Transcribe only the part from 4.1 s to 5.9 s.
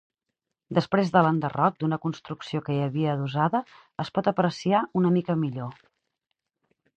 pot apreciar una mica millor.